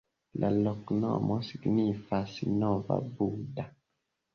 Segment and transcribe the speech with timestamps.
[0.43, 3.73] La loknomo signifas: nova-Buda.